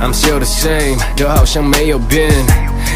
[0.00, 2.30] I'm still the same，都好像没有变。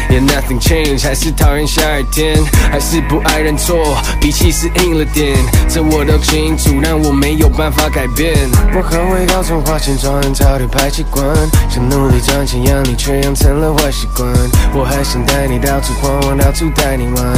[0.09, 2.37] Yeah, nothing changed，还是讨厌下雨天，
[2.71, 5.35] 还是不爱认错，脾气是硬了点，
[5.69, 8.35] 这我都清楚，但我没有办法改变。
[8.75, 11.25] 我很会搞错，花钱装很潮的排气管，
[11.69, 14.27] 想努力赚钱养你，却养成了坏习惯。
[14.73, 17.33] 我还想带你到处逛逛，到处带你玩。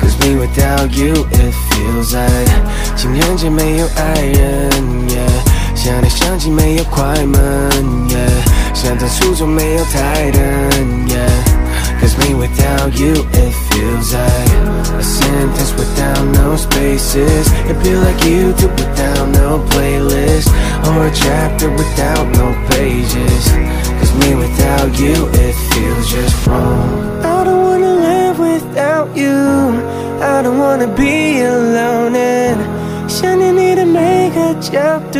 [0.00, 2.52] Cause me without you it feels like
[2.96, 4.70] 情人节没有爱人
[5.08, 5.74] ，yeah。
[5.74, 7.70] 想你相机没有快门。
[8.75, 10.41] 想在初中没有台灯，
[11.07, 14.51] yeah。Cause me without you, it feels like
[14.97, 17.47] a sentence without no spaces.
[17.69, 20.49] It feel like YouTube without no playlist,
[20.87, 23.51] or a chapter without no pages.
[23.99, 27.21] Cause me without you, it feels just wrong.
[27.23, 29.79] I don't wanna live without you.
[30.19, 32.15] I don't wanna be alone.
[32.15, 32.57] And
[33.07, 35.19] 想念你的每个角度，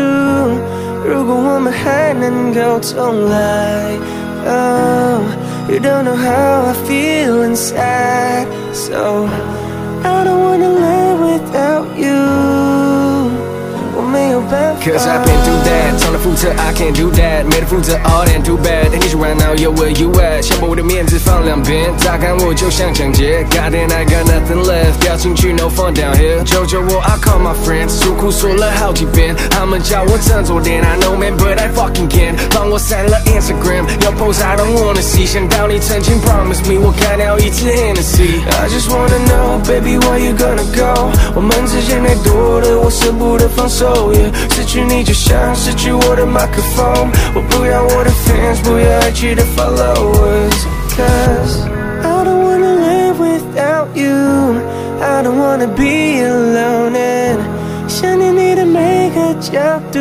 [1.06, 3.98] 如果我们还能够重来，
[4.46, 9.30] oh。You don't know how I feel inside So
[10.04, 12.85] I don't wanna live without you
[14.46, 18.90] Cause I've been through that 从来负责 I can't do that 没得负责 all that too bad
[18.92, 25.54] 你说 right now yo where you at 先把我的面子放两边乍看我就像抢劫 God damn I got nothing left 掉进去
[25.54, 31.70] no fun down here 救救我 I call my friends 诉苦说了好几遍他们叫我振作点 I know man but I
[31.70, 38.42] fucking can't 帮我删了 Instagram 要 post I don't wanna see 想到你曾经 promise me 我开掉一支 Hennessy
[38.50, 51.68] I just wanna know baby where you gonna go 我们之间太多的我舍不得放手 yeah 失去你就像失去我的麦克风，我不要我的 fans，不要爱去的 followers。Cause
[52.04, 54.60] I don't wanna live without you,
[55.02, 56.96] I don't wanna be alone.
[56.96, 57.40] And
[57.88, 60.00] 想念你的每个角度，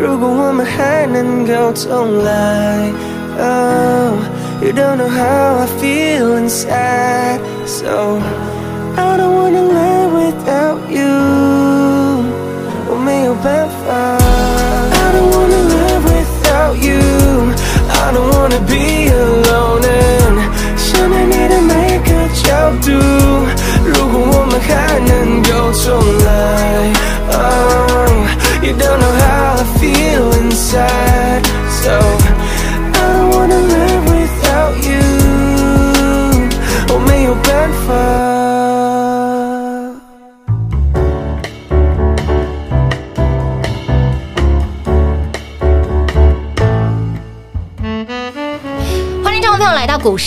[0.00, 2.92] 如果我们还能够重来。
[3.36, 4.14] Oh,
[4.62, 8.20] you don't know how I feel inside, so
[8.96, 11.67] I don't wanna live without you.
[13.41, 13.78] 我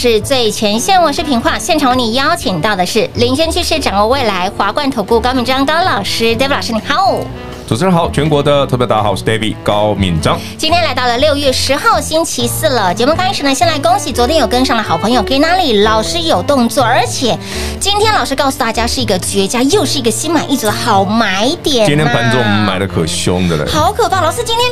[0.02, 1.56] 市最前线，我是平化。
[1.56, 7.20] 现场为你邀请到的是领先趋势、掌握未来华冠投顾高敏章高老师，David 老师你好。
[7.68, 10.40] 主持人好，全国的特别大家好，我是 David 高敏章。
[10.58, 17.38] 今天来到了六月十号星期四了，节目开始呢，先来恭喜昨天有跟上的好朋友 Gary 老师有动作，而且
[17.78, 21.86] 今天老师告诉大家是一个绝佳，又是一个心满意足的好买点。
[21.86, 24.20] 今天盘中我们买的可凶的了，好可怕！
[24.20, 24.66] 老师今天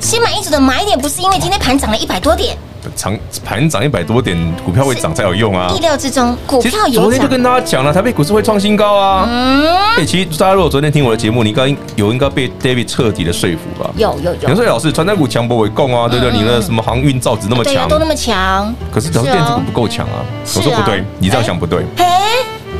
[0.00, 2.56] 心满意足的买点，不是因为今天盘涨了一百多点。
[2.96, 5.72] 长盘涨一百多点，股票会涨才有用啊！
[5.76, 7.02] 意料之中，股票有涨。
[7.02, 9.26] 昨天就跟大家讲了，台北股市会创新高啊！
[9.28, 9.66] 嗯，
[9.96, 13.90] 哎，其实大家如果昨天听我的节目，你应该有应该被 David 彻底的说服吧？
[13.96, 14.48] 有有有。
[14.48, 16.32] 有说老师，传产股强不为共啊，对不对？
[16.32, 20.24] 你的什么航运造纸那么强，都那么强，可是主要电子股不够强啊！
[20.56, 21.84] 我说不对，你这样想不对。
[21.96, 22.04] 嘿，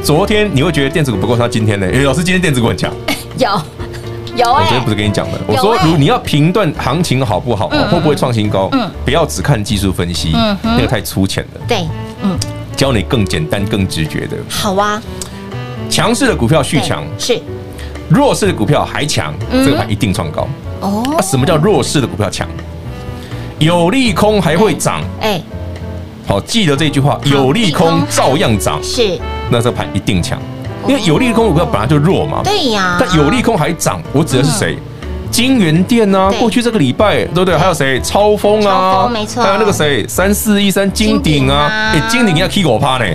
[0.03, 1.87] 昨天你会觉得电子股不够，他今天呢？
[1.93, 2.93] 哎，老师，今天电子股很强。
[3.39, 3.49] 有。
[4.35, 8.71] 有、欸，我昨天不是跟你讲的，我说如你要评断行情好不好，会不会创新高，
[9.05, 11.61] 不要只看技术分析，那个太粗浅了。
[11.69, 11.87] 对，
[12.23, 12.39] 嗯，
[12.77, 14.37] 教你更简单、更直觉的。
[14.49, 15.01] 好啊，
[15.91, 17.39] 强势的股票续强是，
[18.09, 20.49] 弱势的股票还强，这个盘一定创高。
[20.81, 22.49] 哦，那什么叫弱势的股票强？
[23.59, 25.03] 有利空还会涨？
[25.21, 25.41] 哎，
[26.27, 29.19] 好，记得这句话，有利空照样涨，是，
[29.51, 30.41] 那这个盘一定强。
[30.87, 32.97] 因为有利空股票本来就弱嘛，对呀。
[32.99, 34.79] 但有利空还涨，我指的是谁？
[35.31, 37.57] 金元店啊，过去这个礼拜，对不对？
[37.57, 37.99] 还有谁？
[38.01, 39.43] 超丰啊，没错。
[39.43, 40.07] 还有那个谁？
[40.07, 43.07] 三四一三金鼎啊，哎，金鼎要 K 我趴呢，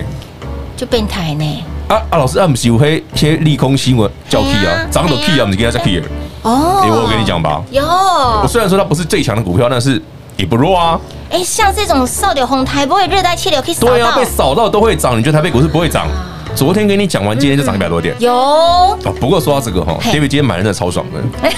[0.76, 1.64] 就变态呢。
[1.86, 6.02] 啊啊，老师，啊不是有黑些利空新闻叫 K 啊，涨都 K 啊，不是给他再 K
[6.42, 6.80] 哦。
[6.82, 7.82] 哎，我跟你讲吧，有。
[7.84, 10.02] 我虽然说它不是最强的股票，但是
[10.36, 10.98] 也不弱啊。
[11.30, 15.16] 哎，像这种少点红台不会热带气流可以扫到，对啊，被扫到都会涨。
[15.16, 16.08] 你觉得台北股市不会涨？
[16.54, 18.14] 昨天跟你讲完，今天就涨一百多点。
[18.18, 21.50] 有哦，不过说到这个哈，David 今天买的真的超爽的，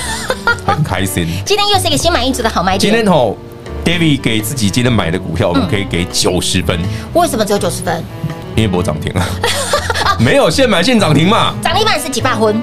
[0.67, 1.27] 很开心。
[1.45, 2.81] 今天又是一个心满意足的好买点。
[2.81, 3.35] 今天哈
[3.85, 6.79] ，David 给自己今天买的股票，我们可以给九十分。
[7.15, 8.05] 为什么只有九十分？
[8.57, 9.27] 因为不涨停啊，
[10.21, 11.55] 没有现买现涨停嘛。
[11.63, 12.63] 涨停板是几百分？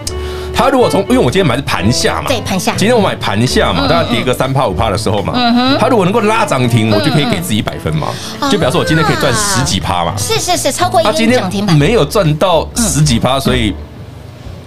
[0.57, 2.74] 他如果从，因为我今天买的是盘下嘛，对盘下。
[2.75, 5.33] 今天我买盘下嘛，大概跌个三趴五趴的时候嘛，
[5.80, 8.07] 他如果能够拉涨停，我就可以给自己一百分嘛，
[8.50, 10.13] 就表示我今天可以赚十几趴嘛。
[10.18, 11.75] 是是是，超过一根涨停板。
[11.77, 13.71] 没有赚到十几趴，所以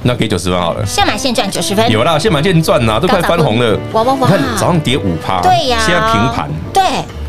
[0.04, 0.87] 那给九十分好了。
[0.87, 3.76] 现买现赚九十分，有啦，现买现赚呐，都快翻红了。
[3.92, 4.28] 哇哇哇！
[4.28, 6.82] 你看早上跌五趴，对呀，现在平盘，对，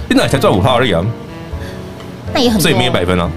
[0.08, 1.04] 现在才赚五趴而已啊，
[2.32, 3.28] 那也很多，所以没有百分啊，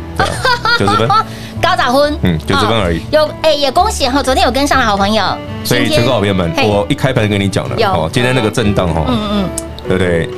[0.78, 1.08] 九十分。
[1.64, 3.00] 高早婚，嗯，九十分而已。
[3.10, 4.22] 有哎，也恭喜哈！
[4.22, 5.24] 昨天有跟上的好朋友，
[5.64, 9.48] 所以全国好朋友们，我一开盘跟你讲了，哦，今天那个震荡哈，嗯嗯，
[9.88, 10.28] 对不对？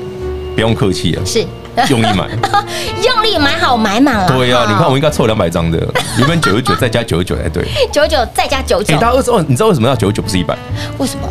[0.55, 1.45] 不用客气啊，是
[1.91, 2.29] 用力买，
[3.05, 4.29] 用力买好买满了。
[4.29, 5.79] 对呀，你看我应该凑两百张的，
[6.17, 8.95] 原本九十九再加九十九才对，九十九再加九十九。
[8.95, 10.57] 大家二十二，你知道为什么要九十九不是一百？
[10.99, 11.29] 为什么？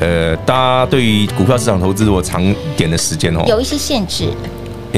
[0.00, 4.28] 呃，大家对于股票市场投资如果长点的时间哦，有一些限制。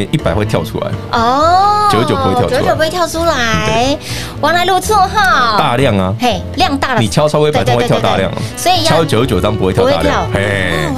[0.00, 3.98] 诶，一百会跳出来哦，九十九不会跳出来，九十九不会跳出来，
[4.42, 10.88] 原来如错哈，大量啊，嘿，量大了，你敲超过一百会跳大量，所以敲九十九张不会跳大量，嘿，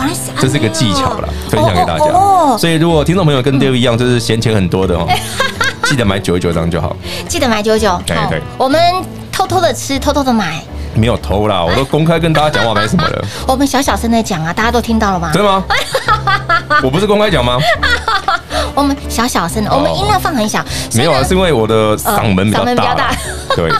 [0.40, 2.04] 这是一个技巧啦，分享给大家。
[2.58, 5.06] 所以如果听众朋友跟 David 一样，就是闲钱很多的哦，
[5.84, 6.94] 记得买九十九张就好，
[7.28, 8.80] 记得买九十九，对对，我们
[9.32, 10.62] 偷偷的吃，偷偷的买，
[10.94, 15.30] 没有偷啦，我都公开跟大家讲话，买什么的， 我们小小声的讲啊，大家都听到了吗？
[15.32, 15.64] 真的吗？
[16.82, 17.58] 我不是公开讲吗？
[18.74, 20.64] 我们小小声的，我们音量放很小。
[20.94, 23.14] 没有啊，是因为我的嗓门比较大。
[23.54, 23.70] 对，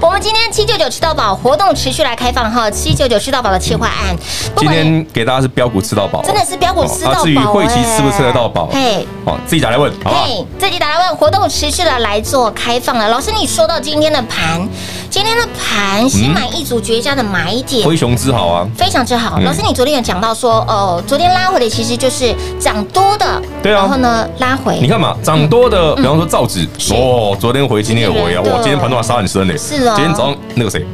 [0.00, 4.16] 我们今天七九九吃到饱活动持续来开放哈，七九九吃到饱的企划案。
[4.56, 7.22] 今天给大家是标股吃到饱，真的是标股吃到饱。
[7.22, 8.68] 至于会期吃不吃得到饱？
[8.72, 10.26] 嘿，好，自己打来问，好不好？
[10.58, 13.08] 自己打来问，活动持续的来做开放了。
[13.08, 14.68] 老师，你说到今天的盘，
[15.16, 19.40] 今天的盘心满意足绝佳的买点，灰熊之好啊，非常之好。
[19.40, 29.56] 老师，你昨天有讲到说，哦，昨天拉回的其实就是涨多的，对啊，然后呢拉回，你看嘛，涨多的，比方说造纸，哦，昨天回，今天也回啊，哇，今天盘中还杀很深嘞。
[29.56, 30.84] 是啊，今天早上那个谁，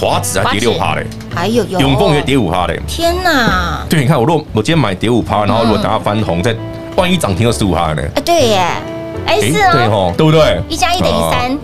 [0.00, 1.62] 华子还跌六趴嘞，还有。
[1.66, 2.80] 永丰也跌五趴嘞。
[2.88, 3.84] 天哪！
[3.86, 6.56] 对，你看我如果我今天买跌五趴，然后如果等下翻红，再
[6.96, 8.02] 万一涨停了十五趴呢？
[8.14, 8.66] 哎，对耶，
[9.26, 10.58] 哎是啊，对吼，对不对？
[10.70, 11.58] 一加一等于三。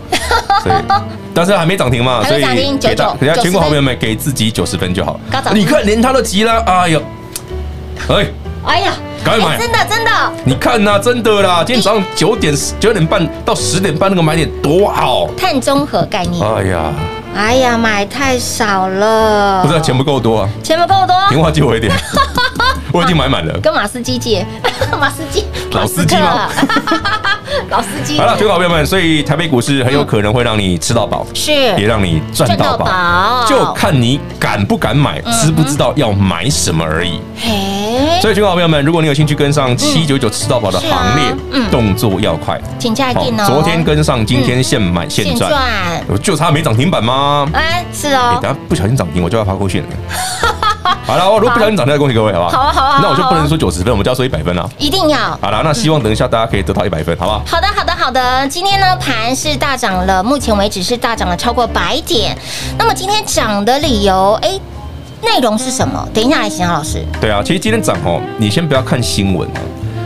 [0.63, 0.73] 对，
[1.35, 2.43] 但是还没涨停嘛，所以
[2.79, 5.19] 给大给大家全国好朋友们给自己九十分就好。
[5.55, 7.03] 你看连他都急了，哎呦，
[8.09, 8.27] 哎，
[8.67, 8.93] 哎呀。
[9.23, 9.59] 赶快买！
[9.59, 10.11] 真的真的，
[10.45, 11.63] 你看呐，真的啦！
[11.63, 16.43] 今天早上九点九点半到十点半那个买点多好，碳中和概念。
[16.43, 16.85] 哎呀，
[17.37, 21.93] 哎呀，买太少了，不是钱不够多啊，钱不够多，电话借我一点，
[22.95, 23.53] 我已经买满了。
[23.61, 24.47] 跟马斯基借，
[24.99, 26.49] 马斯基，老司机吗？
[27.69, 28.19] 老司机。
[28.19, 37.21] 好了，各位好朋友们，所以台北股市很有可能会让你吃到饱，是也让你赚到饱，就看你敢不敢买，知不知道要买什么而已。
[37.37, 43.45] 嘿，所以，各位好朋友们，如果你有兴趣跟上七九九吃到饱的行列，动作要快，请假一哦。
[43.47, 45.53] 昨天跟上，今天现买现赚，
[46.23, 47.49] 就差没涨停板吗？
[47.53, 48.39] 哎，是哦。
[48.41, 49.89] 等下不小心涨停，我就要发过线了。
[51.07, 52.51] 好了，我如果不小心涨停，恭喜各位，好不好？
[52.51, 53.01] 好啊，好啊。
[53.03, 54.69] 那我就不能说九十分，我们就要说一百分了。
[54.79, 55.19] 一定要。
[55.41, 57.43] 好了，那希望等一下大家可以得到一百分，好不好？
[57.47, 58.49] 好的，好的，好的。
[58.49, 62.37] 今天呢，盘是大涨了，目前为止是大涨了超过百点。
[62.79, 64.59] 那么今天涨的理由，哎，
[65.23, 66.07] 内容是什么？
[66.15, 67.05] 等一下来，邢老师。
[67.21, 69.49] 对啊，其实今天涨哦，你先不要看新闻。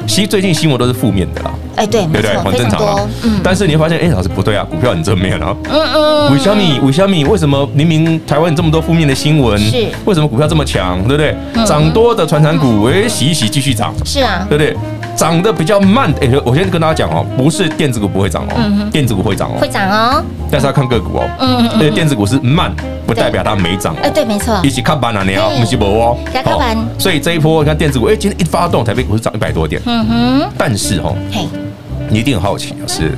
[0.07, 2.37] 其实最近新闻都是负面的啦，哎，对，对不对？
[2.37, 3.09] 很正常啊。
[3.23, 3.41] 嗯。
[3.43, 5.55] 但是你会发现，哎，老师不对啊，股票很正面啊。
[5.71, 6.33] 嗯嗯。
[6.33, 6.79] 为小米？
[6.81, 7.25] 为小米？
[7.25, 11.03] 为什么明明台湾这么多负面的新闻，是为什么股票这么强？
[11.09, 11.35] 对不对？
[11.67, 13.95] 涨多的传产股，哎，洗一洗继续涨。
[14.05, 14.47] 是啊。
[14.49, 14.77] 对不对？
[15.17, 20.23] 涨得比较慢，哎，我先跟大家讲哦，不是电子股不会涨哦，电子股会涨哦，会涨哦。
[20.51, 21.25] 但是要看个股哦。
[21.41, 21.79] 嗯嗯。
[21.79, 22.73] 对，电子股是慢，
[23.07, 23.95] 不代表它没涨。
[24.03, 24.59] 哎，对，没错。
[24.63, 26.17] 一起看板啊，你要不是不哦。
[26.33, 26.77] 看板。
[26.99, 29.81] 所以这一波你看电子股，哎，今天一发动，台北股市涨一百多点。
[29.87, 30.51] 嗯哼。
[30.57, 31.47] 但是哦，嘿，
[32.09, 33.11] 你一定很好奇，是，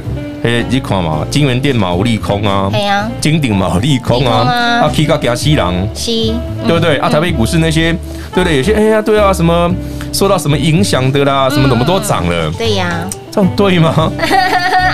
[0.42, 6.34] 哎，你看嘛，金源店嘛，利空啊，对呀，金鼎嘛，利空啊，啊，K 高加西郎，西，
[6.66, 6.96] 对不对？
[6.98, 7.92] 啊，台北股市那些，
[8.34, 8.56] 对不对？
[8.58, 9.70] 有些，哎呀，对啊，什么
[10.16, 14.10] 受到什么影响的啦，什么怎么都涨了，对呀，这样对吗？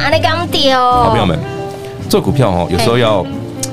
[0.05, 1.39] 阿力刚丢，好朋友们，
[2.09, 3.25] 做股票哦，有时候要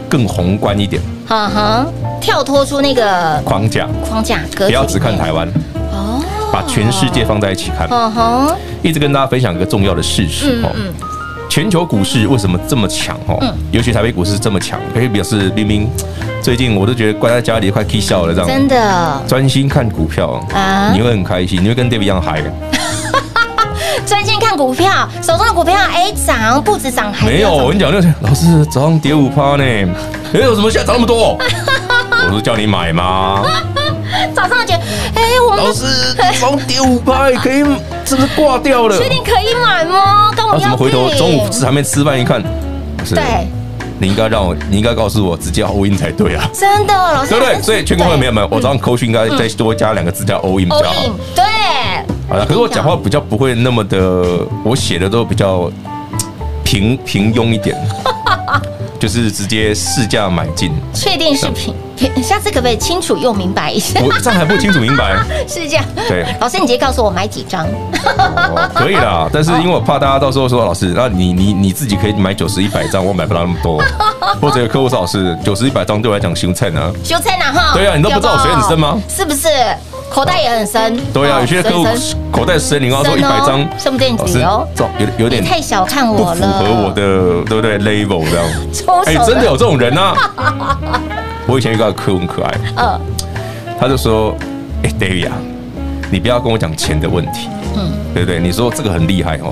[0.07, 1.83] 更宏观一点，哈哈，
[2.21, 5.51] 跳脱出那个框架，框架，不要只看台湾。
[6.51, 7.87] 把全世界放在一起看，
[8.83, 10.69] 一直跟大家分享一个重要的事实哦。
[11.49, 13.17] 全球股市为什么这么强？
[13.27, 15.89] 哦，嗯，尤其台北股市这么强，可以表示明明
[16.41, 22.41] 最近我都觉得关在家里快气笑了，这样真的专心看股票啊，你会很开心，你会跟 David 一样嗨。
[24.05, 27.51] 专心看股票，手中的股票哎涨，不止涨，还没有。
[27.51, 31.37] 我跟你讲，那老师早上跌五趴呢，哎，有什么现在涨那么多？
[32.31, 33.43] 我是叫你买吗？
[34.33, 34.83] 早上觉得，
[35.15, 35.85] 哎，我们老师
[36.17, 37.63] 早上跌五趴，可以
[38.09, 38.97] 是不是挂掉了？
[38.97, 40.31] 确定可以买吗？
[40.35, 40.59] 跟我要。
[40.59, 42.41] 怎么回头中午吃还没吃饭一看，
[43.05, 43.47] 是对，
[43.99, 46.49] 你应该让我，你应该告诉我直接 all in 才对啊！
[46.51, 47.61] 真的，老师，对不对？
[47.61, 51.15] 所以全国会员没有没有，我早上扣讯应该再多加两个字叫 all in 比较好。
[51.35, 51.45] 对。
[52.27, 54.25] 好了，可是我讲话比较不会那么的，
[54.63, 55.71] 我写的都比较
[56.63, 57.77] 平平庸一点，
[58.99, 60.71] 就是直接市价买进。
[60.93, 63.99] 确定是平平，下次可不可以清楚又明白一下？
[64.01, 65.15] 我这样还不清楚明白？
[65.47, 65.85] 是这样。
[66.07, 67.65] 对，老师，你直接告诉我买几张？
[67.65, 73.81] 哦，可以啦， 但是因为我怕大家到时候说，老师，那你你你自己可以买九十一百张，我买不到那么多。
[74.41, 76.91] 或者有客户说，老师，九十一百张对我来讲修菜呢？
[77.03, 77.45] 修菜呢？
[77.53, 77.73] 哈。
[77.73, 79.01] 对啊，你都不知道我水很深吗？
[79.07, 79.47] 是不是？
[80.09, 81.85] 口袋也很深，对啊，有些客户
[82.31, 88.45] 口袋深，你刚刚说一百张，深不见底哦，有有点太小看我了，不符合我的对不对？level 这样，
[89.05, 90.15] 哎，真的有这种人啊！
[91.47, 92.99] 我以前有个客户很可爱，嗯，
[93.79, 94.35] 他就说，
[94.83, 95.33] 哎，David 啊，
[96.11, 98.39] 你不要跟我讲钱的问题，嗯，对不对？
[98.39, 99.51] 你说这个很厉害哦，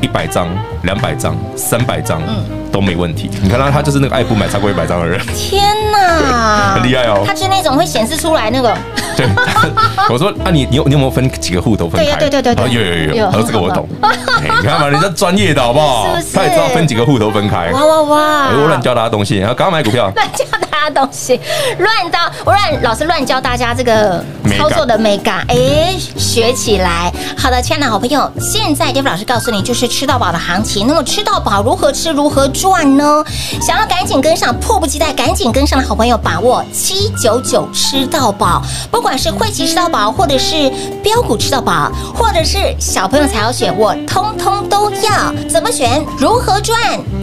[0.00, 0.48] 一百张、
[0.86, 2.44] 两百张、三百张，嗯。
[2.72, 5.18] 都没问题，你看他，他就是那个爱不买超过一百张的人。
[5.34, 7.24] 天哪， 很厉害哦！
[7.26, 8.76] 他是那种会显示出来那个。
[9.16, 9.26] 对，
[10.12, 12.16] 我说啊，你你有你有没有分几个户头分开？
[12.16, 13.88] 对对对对，有有有有，这个我懂。
[14.42, 16.06] 你看嘛，人家专业的好不好？
[16.34, 17.70] 他也知道分几个户头分开。
[17.70, 18.48] 哇哇哇！
[18.50, 20.12] 我乱教大家东西，然后刚刚买股票。
[20.14, 21.40] 乱教大家东西，
[21.78, 24.22] 乱教我乱老师乱教大家这个
[24.58, 27.10] 操作的美感，哎，学起来。
[27.38, 30.75] 好的，亲爱的好朋友，现在 David 老师告诉你，就是吃到饱的行情。
[30.84, 32.10] 那么吃到饱如何吃？
[32.10, 32.96] 如何赚？
[32.96, 33.24] 呢？
[33.60, 38.62] 想要赶紧跟上，迫不及待赶紧跟上的好朋友，把握七九九吃到饱。
[38.90, 40.70] 不管是会期吃到饱，或者是
[41.02, 45.32] 标股吃到饱，或者是小朋友才要选，我通通都要。
[45.48, 46.04] 怎么选？
[46.18, 46.76] 如何赚？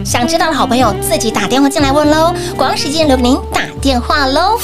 [0.06, 2.34] 想知道的好朋友自己打电话进来问喽。
[2.56, 4.58] 广告时间留给您打电话喽。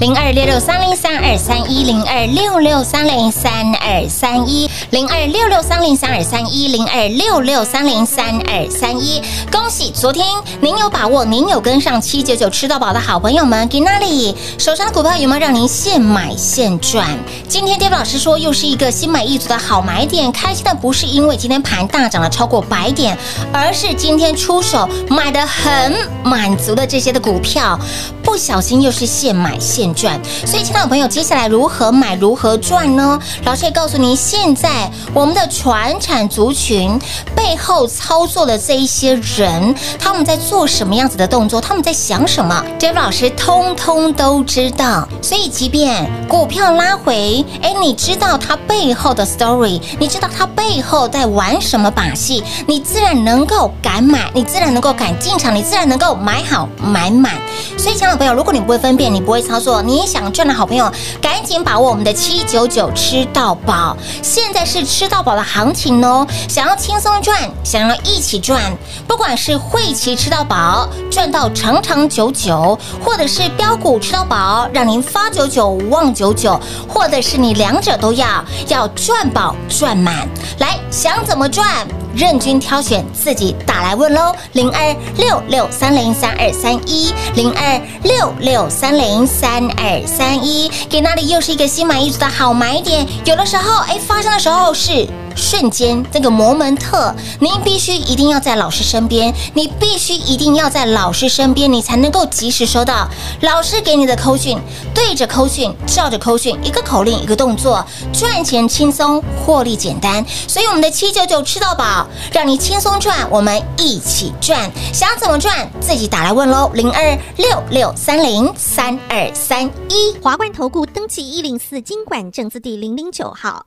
[0.00, 10.26] 零二六六三零三二三一零二六六三零三二三一零二六六三零三二三一零二六六三零三二三一，恭喜昨天
[10.62, 17.06] 您有把握，您有跟上七九九吃到饱的好朋友们，给那里手上的股票有没有让您现买现赚？
[17.46, 23.16] 今天 David 老师说又是一个心满意足的好买点，开心的不是因为今天盘大涨了超过百点，
[23.52, 27.78] 而是今天出手买的很满足的这些的股票，
[28.22, 33.20] 不小心又是现买现赚，所以，亲爱的朋友，接下来如何买，如何赚呢？
[33.44, 34.77] 老师也告诉您，现在
[35.14, 36.98] 我们的传产族群
[37.34, 41.60] 背后操作的这一些人，他们在做什么样子的动作？
[41.60, 45.08] 他们在想什么？David 老师通通都知道。
[45.22, 57.34] 所以，即便股票拉回，哎，你知道它背后的 story，你知道它背后在玩什么把戏，你自然能够敢买，你自然能够敢进场，你自然能够买好买满。
[57.76, 59.82] 所以，亲爱的朋友，如果你不会分辨，你不会操作。
[59.82, 63.96] 你想赚的好朋友，赶紧把握我们的七九九吃到饱！
[64.22, 66.26] 现在是吃到饱的行情哦。
[66.48, 68.62] 想要轻松赚，想要一起赚，
[69.06, 80.28] 不管是会期吃到饱，赚到长长久久，或者是标股吃到饱，让您发九九望九九，或者是你两者都要，要赚饱赚满。
[80.58, 81.66] 来，想怎么赚？
[82.14, 93.06] 任君挑选，自己打来问喽，零二六六三零三二三一，零二六六三零三二三一，给那里又是一个心满意足的好买点。
[93.24, 95.06] 有的时候，哎，发生的时候是。
[95.40, 103.08] 瞬间，这个摩门特，您必须一定要在老师身边，你必须一定要在老师身边，你才能够及时收到
[103.42, 104.58] 老师给你的扣讯，
[104.92, 110.26] 对着扣讯，照着扣讯，一个口令，一个动作，赚钱轻松，获利简单。
[110.48, 114.68] 所以我们的七九九吃到饱，让你轻松赚，我们一起赚。
[114.92, 123.66] 想怎么赚，自己打来问喽，零二六六三零三二三一，华冠投顾登记一零四经管证字第零零九号。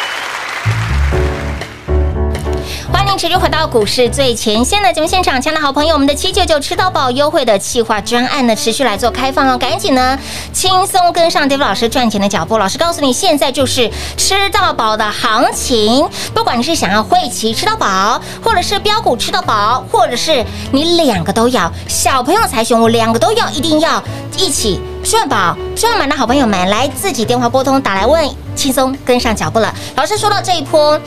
[3.17, 10.17] 持续回到股市最前线的节目现场，亲爱的好朋友，我们的七九九吃到饱优惠的企划专案呢，持续来做开放哦，赶紧呢，
[10.51, 12.57] 轻松跟上 David 老师赚钱的脚步。
[12.57, 24.01] 老师告诉你，现在就是吃到饱的行情，不管你是想要会期吃到饱，或者是标股吃到饱，或者是你两个都要，小朋友才选我两个都要，一定要
[24.37, 29.71] 一起赚饱赚满的好朋友们，来自己电话拨通打来问，轻松跟上脚步了。
[29.95, 30.99] 老师说到这一波。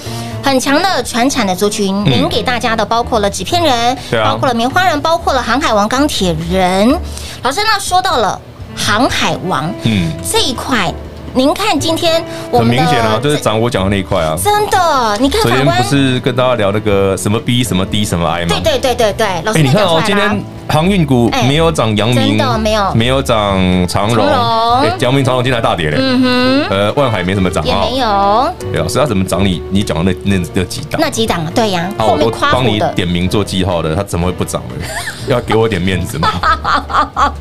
[0.45, 6.87] 很强的传产的族群，您给大家的包括了纸片人，包括了棉花人，包括了航海王钢铁人。
[7.43, 8.39] 老师，那说到了
[8.77, 10.93] 航海王，嗯，这一块。
[11.35, 15.17] 您看，今天我们很明显啊，就是涨我讲的那一块啊，真的。
[15.21, 18.55] 你看，昨天不是跟大家聊那个什么 B 什么 D 什么 I 吗？
[18.55, 24.25] 对对对对对，老师，你看哦，今天航运股没有涨，阳明没有，没有涨长荣，
[25.01, 25.97] 阳明长荣今天还大跌嘞。
[25.99, 28.53] 嗯哼，呃，万海没什么涨，也没有。
[28.73, 29.61] 对，老师他怎么涨你？
[29.71, 31.01] 你讲的那那那几档？
[31.01, 31.51] 那几档啊？
[31.53, 34.87] 对呀，我都帮你点名做记号的，他怎么会不涨呢？
[35.27, 36.29] 要给我点面子嘛。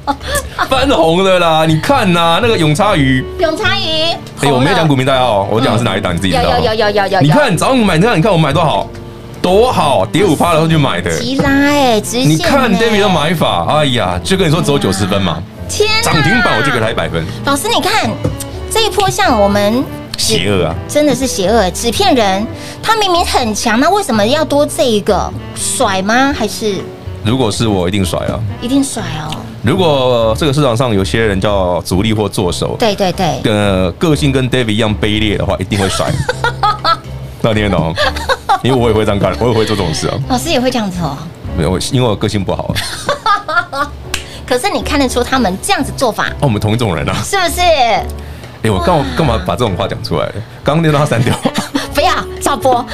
[0.70, 6.60] 翻红的啦，你看呐，那个永昌鱼，永昌鱼，哎，我没有讲股民代号，我讲的是哪一档，你自己知道。
[6.60, 7.22] 有有有有有。
[7.22, 8.88] 你看早上买，你看你看我买多好，
[9.42, 11.20] 多好，跌五趴的时候就买的。
[11.20, 12.30] 急拉哎，直线。
[12.30, 15.42] 你看 David 的买法，哎呀，就跟你说只有九十分嘛。
[15.70, 17.26] 天，涨停板我就给他一百分。
[17.46, 18.10] 老师，你看
[18.72, 19.84] 这一波像我们
[20.18, 22.46] 邪恶啊，真的是邪恶，纸片人，
[22.82, 26.34] 他明明很强，那为什么要多这一个甩吗？
[26.38, 26.76] 还是？
[27.26, 28.40] 如果是我，一定甩啊！
[28.62, 29.36] 一定甩哦。
[29.64, 36.12] 如果这个市场上有些人叫主力或作手，对对对，呃，个性跟 David 一样卑劣的话，一定会甩。
[37.42, 37.94] 那听得懂？
[38.62, 40.16] 因为我也会这样干，我也会做这种事啊。
[40.30, 41.18] 老师也会这样子哦。
[41.58, 42.74] 没有，因为我个性不好。
[44.46, 46.28] 可是你看得出他们这样子做法？
[46.42, 47.62] 哦，我们同一种人啊，是不是？
[48.64, 50.30] 哎，我干嘛干嘛把这种话讲出来？
[50.64, 51.34] 刚刚那段话删掉。
[51.96, 52.86] 不要，照播。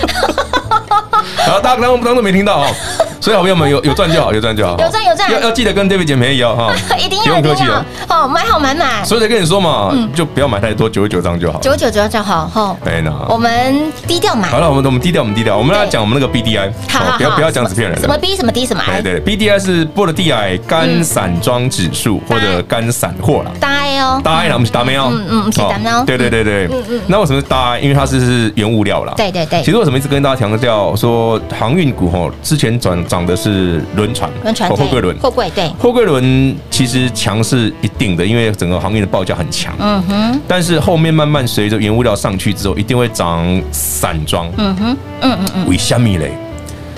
[1.50, 2.68] 然后大家当当都没听到哦。
[3.20, 9.04] 所以好朋友们有有赚就好，有赚就好，有赚有赚，要要记得跟 David 捡便宜哦哈， 一定要不用客气哦，好买好买满。
[9.04, 12.78] 所以才跟你说嘛，就不要买太多，九十九张就好，九十九张就好哈。
[12.86, 14.48] 没呢，我们低调买。
[14.48, 18.00] 好了，我们我们低调，我们低调，我们来讲我们那个 BDI，好，不要不要讲纸片人。
[18.00, 19.02] 什么 B 什么 D 什么 I？
[19.02, 23.52] 对对，BDI 是波罗的海干散装指数或者干散货啦。
[23.60, 26.04] 大 I 哦，大 I 啦，我们是大没哦，嗯嗯，是大没哦。
[26.08, 27.02] 对对对对，嗯嗯。
[27.08, 27.80] 那为什么是大 I？
[27.80, 29.14] 因为它是是原物料啦。
[29.18, 29.62] 对对对。
[29.62, 33.82] 其实为什么一直跟大家强调说航运股哈，之前涨涨的是。
[33.96, 39.74] 轮船，轮船，货柜轮，货柜对，货柜轮其实强是一定的，因为整个航运的报价很强。
[39.80, 44.50] 嗯哼，但是后面慢慢随着原物料上去之后，一定会涨散装。
[44.58, 45.68] 嗯哼，嗯嗯嗯。
[45.68, 46.32] 为什么嘞？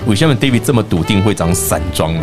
[0.05, 2.21] 为什么 David 这么笃定会涨散装呢？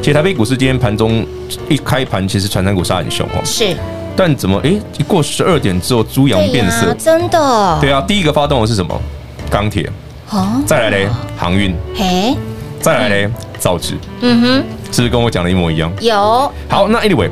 [0.00, 1.26] 其实台北股市今天盘中
[1.68, 3.40] 一开盘，其实传产股杀很凶哦。
[3.44, 3.76] 是，
[4.14, 7.78] 但怎么哎，一过十二点之后，猪羊变色，真的。
[7.80, 9.00] 对啊，第一个发动的是什么？
[9.50, 9.90] 钢铁。
[10.32, 10.62] 哦。
[10.66, 11.74] 再来嘞，航运。
[11.94, 12.36] 嘿。
[12.80, 15.92] 再来嘞，造纸，嗯哼，是不是跟我讲的一模一样？
[16.00, 16.52] 有。
[16.68, 17.30] 好，那 anyway，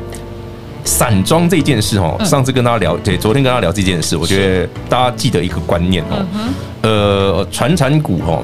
[0.85, 6.25] 散装这件事哦，上次跟大家聊，对，昨天跟大家聊这件事，我觉得大家记得一个观念哦，
[6.83, 8.41] 呃，传产股哦，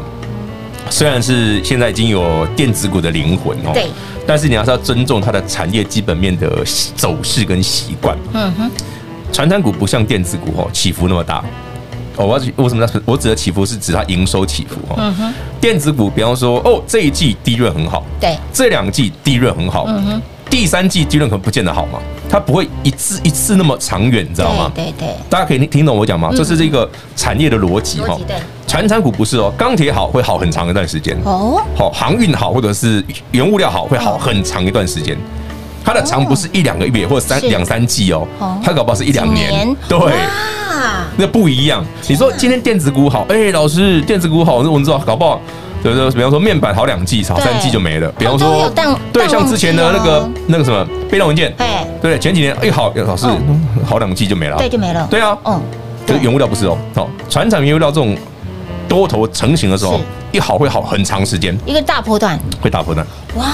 [0.89, 3.85] 虽然是现在已经有电子股的灵魂哦，对，
[4.27, 6.61] 但是你还是要尊重它的产业基本面的
[6.97, 8.17] 走势跟习惯。
[8.33, 8.71] 嗯哼，
[9.31, 11.41] 传产股不像电子股哦，起伏那么大。
[12.17, 13.01] 哦，我要为什么呢？
[13.05, 14.95] 我指的起伏是指它营收起伏哦。
[14.97, 15.33] 嗯哼。
[15.61, 20.21] 电子股，比方说，哦，这一季利润很好，对，这两季利润很好，嗯哼。
[20.49, 21.99] 第三季利润可能不见得好嘛，
[22.29, 24.71] 它不会一次一次那么长远，你知道吗？
[24.73, 26.31] 对对对，大家可以听听懂我讲吗？
[26.33, 28.17] 这是这个产业的逻辑哈。
[28.65, 35.17] 传产股不是哦，钢铁好会好很长一段时间哦，好航运好或者是原物料好会好很长一段时间，
[35.87, 38.27] 它的长不是一两个月或者三两三季哦，
[38.61, 39.97] 它搞不好是一两年，对，
[41.15, 41.81] 那不一样。
[42.09, 45.39] 你说今天电子股好，哎，老师电子股好，那我们知道搞不好。
[45.81, 48.11] 对对，比方说面板好两季，好三季就没了。
[48.19, 48.69] 比方说，
[49.13, 51.55] 对，像之前的那个那个什么被动文件，
[52.01, 53.25] 对，前几年哎好，老师
[53.85, 55.07] 好两季就没了，对，就没了。
[55.09, 55.61] 对啊，嗯，
[56.05, 58.13] 可是原物料不是哦，好，传产原物料这种
[58.87, 59.99] 多头成型的时候，
[60.31, 63.05] 一好会好很长时间，一个大波段会大波段。
[63.35, 63.45] 哇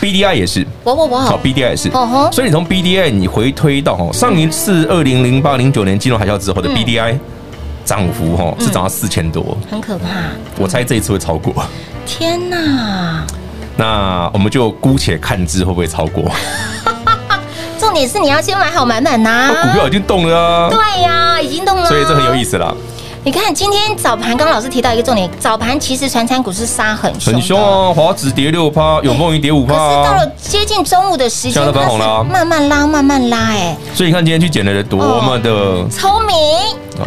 [0.00, 1.90] ，B D I 也是，哇哇哇，好，B D I 也是，
[2.30, 7.18] 所以你从 B D I 你回推到哦，上一次二零零八零九年金融海啸之后的 B D I。
[7.84, 10.06] 涨幅哈是涨到四千多，很可怕。
[10.56, 11.52] 我猜这一次会超过。
[12.06, 13.26] 天哪！
[13.76, 16.30] 那我们就姑且看之会不会超过。
[17.80, 19.52] 重点是你要先买好满满呐。
[19.64, 20.70] 股票已经动了啊。
[20.70, 21.84] 对呀，已经动了。
[21.86, 22.72] 所以这很有意思啦。
[23.24, 27.94] 你看今天早盘，刚刚老师提到一个重点，早盘其实传产股是杀很凶，很凶哦。
[27.94, 29.74] 华指跌六趴，永丰余跌五趴。
[29.74, 31.96] 可是到了接近中午的时间，它是
[32.28, 33.76] 慢慢拉，慢慢拉，哎。
[33.94, 36.36] 所以你看今天去捡的人多么的聪明。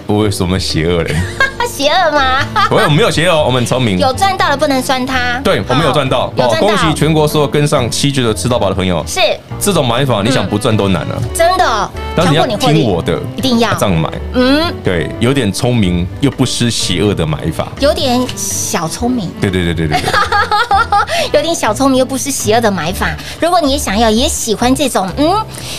[0.07, 1.13] 不会说我们邪恶嘞？
[1.67, 2.39] 邪恶吗？
[2.71, 3.99] 我们没有邪恶，我们很聪明。
[3.99, 5.37] 有赚到了不能酸它。
[5.43, 6.31] 对，我们有赚到。
[6.37, 9.03] 哦，恭喜全国所有跟上七绝的吃到饱的朋友。
[9.05, 9.19] 是
[9.59, 11.21] 这种买法，你想不赚都难了。
[11.33, 11.91] 真的。
[12.15, 14.09] 但是你要听我的，一定要这样买。
[14.33, 17.71] 嗯，对，有点聪明又不失邪恶的买法。
[17.79, 19.29] 有点小聪明。
[19.41, 19.99] 对对对对对。
[21.33, 23.09] 有点小聪明又不失邪恶的买法。
[23.39, 25.33] 如果你也想要，也喜欢这种，嗯，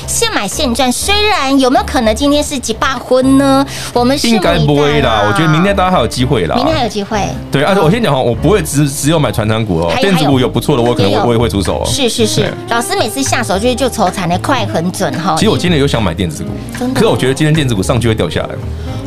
[0.07, 0.91] 现买现赚。
[0.91, 3.65] 虽然有没有可能今天是几把婚呢？
[3.93, 5.25] 我们是应该不会啦。
[5.27, 6.57] 我觉得明天大家还有机会啦。
[6.57, 7.21] 明天还有机会。
[7.51, 11.83] 对，而且我先讲哈，我不会只只有买传产股哦，电子股有不错的，我可能我也会出手。
[11.83, 15.35] 哦是是是，老师每次下手就是就筹产的快很准哈。
[15.37, 16.51] 其实我今天有想买电子股，
[16.95, 18.51] 可是我觉得今天电子股上去会掉下来。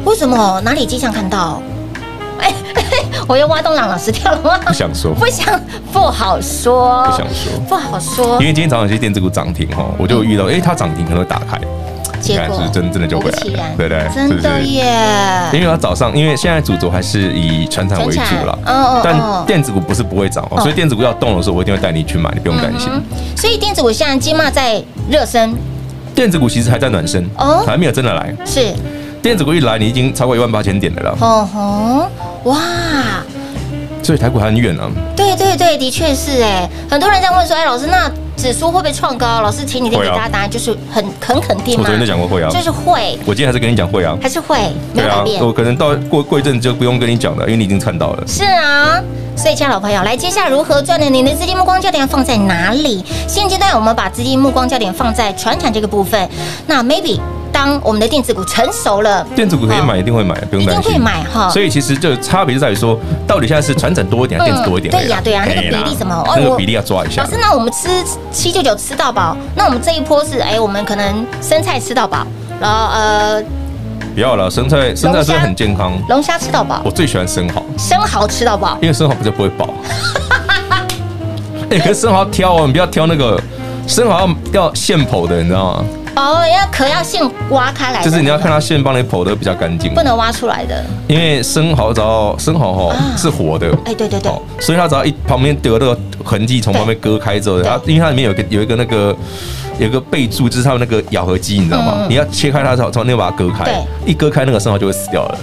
[0.05, 0.62] 为什么？
[0.63, 1.62] 哪里迹象看到？
[2.39, 2.53] 哎，
[3.30, 4.60] 我又挖洞让老师跳了吗？
[4.65, 5.62] 不想说，不想，
[5.94, 8.26] 不好说，不想说，不好说。
[8.42, 11.62] 因为今天早上有些电子股涨停哈，我就遇到，哎，它涨停可能会打开。
[12.20, 14.84] 结果是真真的就回来了，对对，真的耶！
[15.54, 22.89] 因为它早上，因为现在主轴还是以传产为主了，哦，但电子股不是不会涨哦，所以电子股要动的时候，我一定会带你去买，你不用担心。
[23.38, 25.56] 所以电子股现在金马在热身，
[26.15, 28.36] 电子股其实还在暖身哦，还没有真的来。
[28.44, 28.74] 是，
[29.21, 31.17] 电子股一来，你已经超过一万八千点的了。
[31.19, 32.58] 哦吼，哇！
[34.01, 34.84] 所以台股还很远呢。
[35.15, 38.12] 对对对，的确是哎，很多人在问说，哎，老师那。
[38.39, 39.41] 指数会不会创高？
[39.41, 41.82] 老师，请你给大家答案，就是很很肯定吗？
[41.84, 43.19] 我昨天就讲过会啊，就是会。
[43.25, 44.58] 我今天还是跟你讲会啊，还是会，
[44.93, 45.45] 没有改变。
[45.45, 48.23] 我可能到过过一阵就不用跟你讲了，因为你已经看到了。
[48.25, 49.03] 是啊，
[49.36, 51.10] 所以亲爱的老朋友，来，接下来如何赚呢？
[51.10, 53.03] 您的资金目光焦点要放在哪里？
[53.27, 56.29] 现阶段我们把资金目光焦点放在传产这个部分。
[56.65, 57.19] 那 maybe。
[57.51, 60.81] 当我们的电子股成熟了，电子股可以买，一定会买，不用担心。
[60.81, 61.49] 一定会买哈。
[61.49, 64.91] 所以其实就差别就在于说，到底现在是传产多一点，还是电子多一点？
[64.91, 66.23] 对呀，对呀，那个比例怎么？
[66.35, 67.23] 那个比例要抓一下。
[67.23, 67.89] 老师，那我们吃
[68.31, 72.25] 七九九吃到饱，那我们这一波是哎，我们可能生菜吃到饱，
[72.62, 73.43] 然后呃，
[74.13, 79.69] 不要了，生菜生菜是很健康，龙虾吃到饱，我最喜欢生蚝，生蚝吃到饱，因为生蚝比较不会饱。
[81.71, 83.39] 哎，可是生蚝挑哦，你不要挑那个
[83.85, 85.85] 生蚝要要现剖的，你知道吗？
[86.19, 90.84] 哦，要壳要先挖开来，就是你要看它线帮你剖的比较干净，不能挖出来的。
[91.08, 94.29] 因为生蚝只要生蚝哈是活的，哎对对对，
[94.60, 99.15] 所以它只要一旁边得那个痕迹从旁边割开之后，它因为它里面有个有一个那个
[99.79, 102.05] 有一个备注，就是它的那个咬合肌，你知道吗？
[102.10, 103.73] 你要切开它之后，从那个把它割开，
[104.05, 105.39] 一割开那个生蚝就会死掉了。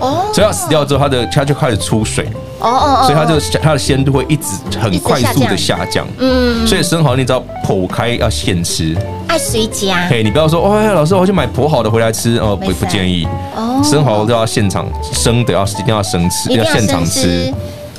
[0.00, 2.26] 哦，所以它死掉之后，它的它就开始出水。
[2.60, 6.06] 哦哦，所以它就它的鲜度会一直很快速的下降。
[6.18, 8.96] 嗯，所以生蚝你只要剖开要现吃。
[9.28, 10.06] 爱谁家？
[10.08, 13.26] 嘿，你不要说，哎，老师，我要去买剖好的回来吃哦，不不建议。
[13.54, 17.52] 哦，生蚝都要现场生的，要一定要生吃，要现场吃。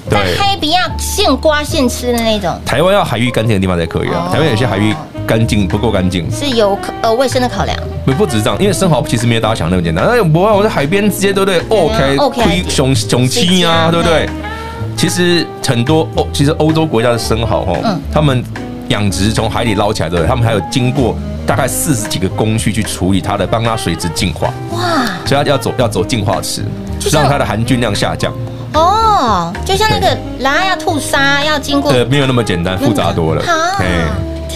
[0.10, 2.58] 对，黑比要现刮现吃的那种。
[2.66, 4.30] 台湾要海域干净的地方才可以啊。
[4.32, 4.96] 台湾有些海域
[5.28, 7.78] 干净不够干净，是有呃卫生的考量。
[8.06, 10.06] 不不只是这样，因为生蚝其实没有大家想那么简单。
[10.06, 14.28] 哎，不，我在海边直接对不对？OK OK，雄雄鸡啊，对不对？
[14.96, 18.44] 其实很多欧，其实欧洲国家的生蚝哦，他们。
[18.88, 21.14] 养殖从海里捞起来的，他们还有经过
[21.46, 24.48] 大概四十几个工序去处理它的，帮它水质净化。
[24.72, 25.06] 哇！
[25.26, 26.64] 所以它要走要走净化池，
[27.12, 28.32] 让它的含菌量下降。
[28.74, 33.44] 哦，就像那个拉要吐沙要经过，呃，没有那么简单，复杂多了。
[33.46, 33.84] 好，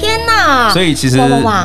[0.02, 0.70] 天哪！
[0.72, 1.18] 所以其实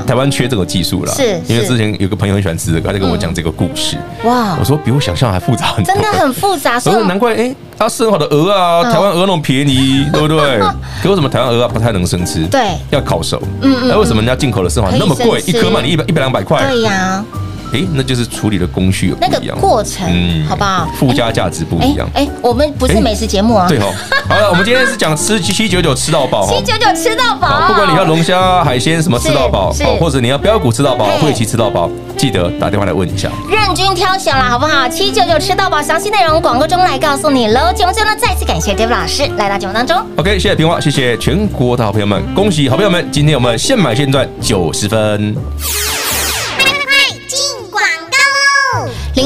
[0.07, 3.97] 台湾缺这个技术了，是因为之前有个朋友很喜欢吃这个，他就跟我讲这个故事。
[4.25, 4.57] 哇！
[4.61, 6.79] 我说比我想象还复杂很多，真的很复杂。
[6.81, 10.61] 所以难怪哎，它生好的鹅啊，台湾鹅那么便宜，对不对？
[11.03, 12.47] 可为什么台湾鹅啊不太能生吃？
[12.47, 13.41] 对，要烤熟。
[13.63, 13.89] 嗯嗯。
[13.89, 15.41] 那为什么人家进口的生蚝那么贵？
[15.47, 16.67] 一颗卖你一百一百两百块？
[16.67, 17.25] 对呀。
[17.73, 20.89] 哎，那就是处理的工序不一样，那个过程，嗯，好不好？
[20.99, 22.09] 附加价值不一样。
[22.15, 23.67] 哎，我们不是美食节目啊。
[23.69, 23.93] 对哦。
[24.29, 26.47] 好了，我们今天是讲吃七七九九吃到饱。
[26.47, 27.67] 七九九吃到饱。
[27.69, 33.31] 不管你要龙虾、海鲜什么吃到饱，好，或者你要标股吃到饱、会期吃到饱，记得打电话来问一下。
[33.51, 34.89] 任君挑选了，好不好？
[34.89, 37.73] 七九九吃到饱，详细内容广告中来告诉你喽。
[37.73, 39.97] 节目最后呢，再次感谢 David 老师来到节目当中。
[40.17, 45.96] OK，谢谢平花，谢谢全国的好朋友们，恭喜好朋友们，今天我们现买现赚九十分。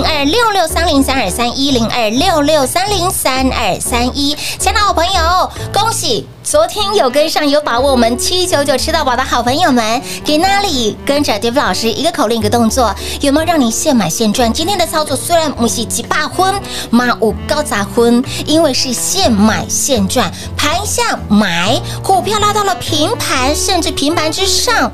[0.02, 6.24] 零二六六三零三二三一零二六六三零三二三一，亲爱的好朋友，恭喜！
[6.42, 14.52] 昨天有跟上有把握，我们七九九吃到饱的好朋友们，给哪里跟着 Dave 老师一个口令一个动作，有没有让你现买现赚？
[14.52, 24.90] 今天的操作虽然不是几把分，马五高砸婚，因为是现买现赚，盘下买股票拉到了平盘，甚至平盘之上，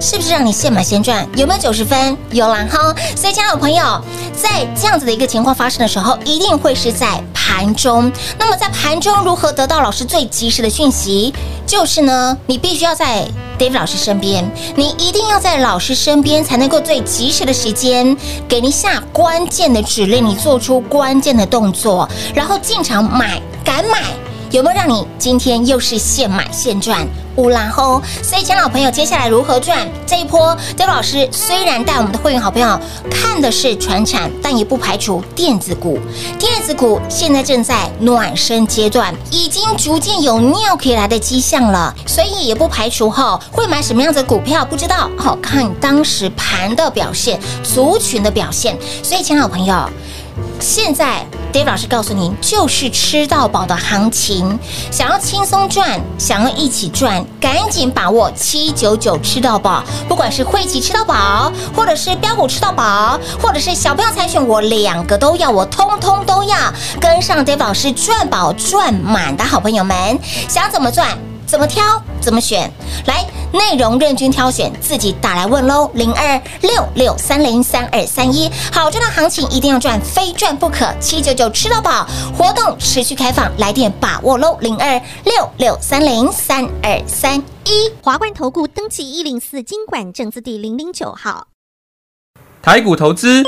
[0.00, 1.28] 是不是让你现买现赚？
[1.36, 2.16] 有没有九十分？
[2.30, 2.94] 有啦哈！
[3.16, 4.02] 所以，亲爱的朋友，
[4.34, 8.12] 在这样子的一个情况发生的时候，一定会是在盘中。
[8.38, 11.32] 那么，在盘中如何得到老师最及时的讯息？
[11.66, 13.26] 就是呢，你必须要在
[13.58, 24.02] David 老师身边，你一定要在老师身边，才能够最及时的时间给你下关键的指令，你做出关键的动作，然后进场买，敢买。
[24.50, 27.06] 有没有让你今天又是现买现赚？
[27.36, 28.00] 乌拉吼！
[28.22, 29.86] 所以，亲老朋友，接下来如何赚？
[30.06, 32.80] 这一波周老师虽然带我们的会员好朋友
[33.10, 35.98] 看的是船产，但也不排除电子股。
[36.38, 45.10] 电子股现在正在暖身阶段，已经逐渐有尿可以来的迹象了，所以也不排除哈会买什么样子的股票，不知道。
[45.18, 48.78] 好看当时盘的表现，族群的表现。
[49.02, 49.90] 所以，亲老朋友。
[50.60, 54.58] 现在，Dave 老师告诉您，就是吃到饱的行情。
[54.90, 59.82] 想要轻松赚，想要一起赚，赶紧把握七九九吃到饱。
[60.06, 66.58] 不管是会期吃到饱，或者是标股吃到饱，或者是小朋友参选，我两个都要，我通通都要。
[67.00, 71.08] 跟上 Dave 老师赚饱赚满的好朋友们，想怎么赚？
[71.46, 72.02] 怎么挑？
[72.20, 72.70] 怎么选？
[73.06, 75.88] 来，内容任君挑选，自己打来问喽。
[75.94, 80.92] 零二六六三零三二三一，好，这段行情一定要赚，非赚不可。
[81.00, 82.06] 七九九吃到饱，
[82.36, 84.58] 活动持续开放，来电把握喽。
[84.60, 91.46] 零二六六三零三二三一，华冠投顾登记一零四金管证字第零零九号，
[92.60, 93.44] 台股投资，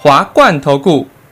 [0.00, 1.06] 华冠投顾。